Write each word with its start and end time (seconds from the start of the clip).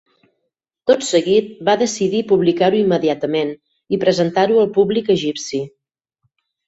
Tot 0.91 1.03
seguit, 1.07 1.51
va 1.67 1.75
decidir 1.81 2.23
publicar-ho 2.33 2.79
immediatament 2.79 3.53
i 3.97 4.01
presentar-ho 4.05 4.59
al 4.63 4.75
públic 4.79 5.13
egipci. 5.17 5.61